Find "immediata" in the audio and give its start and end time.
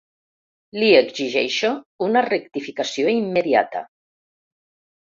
3.21-3.87